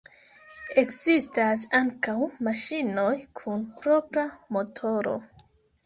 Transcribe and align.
Ekzistas 0.81 1.65
ankaŭ 1.81 2.17
maŝinoj 2.49 3.13
kun 3.43 3.65
propra 3.85 4.29
motoro. 4.59 5.19